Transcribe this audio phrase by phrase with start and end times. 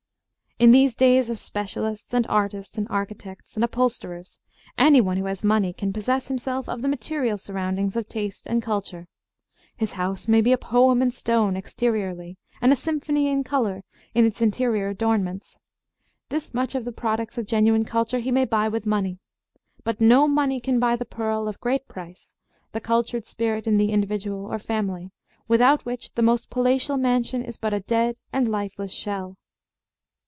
[0.59, 4.39] In these days of specialists and artists and architects and upholsterers,
[4.77, 9.07] anyone who has money can possess himself of the material surroundings of taste and culture.
[9.75, 13.81] His house may be "a poem in stone" exteriorly, and a "symphony in color"
[14.13, 15.59] in its interior adornments.
[16.29, 19.17] This much of the products of genuine culture he may buy with money.
[19.83, 22.35] But no money can buy the pearl of great price,
[22.71, 25.09] the cultured spirit in the individual or family,
[25.47, 29.37] without which the most palatial mansion is but a dead and lifeless shell.